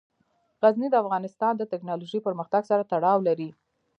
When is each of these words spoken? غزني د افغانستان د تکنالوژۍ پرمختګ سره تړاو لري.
غزني 0.63 0.87
د 0.91 0.95
افغانستان 1.03 1.53
د 1.57 1.63
تکنالوژۍ 1.73 2.19
پرمختګ 2.27 2.61
سره 2.71 2.87
تړاو 2.91 3.19
لري. 3.27 3.49